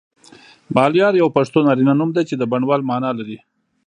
ملیار 0.75 1.13
یو 1.21 1.27
پښتو 1.35 1.59
نارینه 1.67 1.93
نوم 1.99 2.09
دی 2.15 2.23
چی 2.29 2.35
د 2.37 2.43
بڼوال 2.51 2.81
معنی 2.89 3.11
لری 3.19 3.37